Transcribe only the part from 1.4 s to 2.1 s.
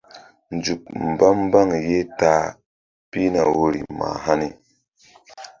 mbaŋ ye